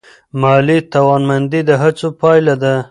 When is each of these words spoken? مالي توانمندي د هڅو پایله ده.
مالي 0.41 0.77
توانمندي 0.93 1.61
د 1.67 1.69
هڅو 1.81 2.07
پایله 2.21 2.55
ده. 2.61 2.73